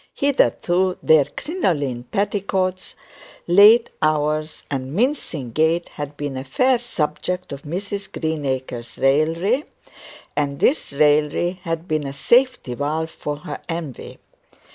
Hitherto 0.15 0.97
their 1.03 1.25
crinoline 1.25 2.05
petticoats, 2.05 2.95
late 3.45 3.91
hours, 4.01 4.63
and 4.71 4.95
mincing 4.95 5.51
gait 5.51 5.89
had 5.89 6.17
been 6.17 6.35
a 6.35 6.43
fair 6.43 6.79
subject 6.79 7.51
of 7.51 7.61
Mrs 7.61 8.11
Greenacre's 8.11 8.97
raillery, 8.97 9.65
and 10.35 10.59
this 10.59 10.91
raillery 10.93 11.59
had 11.61 11.87
been 11.87 12.07
a 12.07 12.13
safety 12.13 12.73
valve 12.73 13.11
for 13.11 13.37
her 13.45 13.59
envy. 13.69 14.17